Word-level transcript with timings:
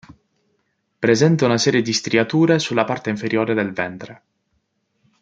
Presenta 0.97 1.45
una 1.45 1.59
serie 1.59 1.83
di 1.83 1.93
striature 1.93 2.57
sulla 2.57 2.85
parte 2.85 3.11
inferiore 3.11 3.53
del 3.53 3.71
ventre. 3.71 4.21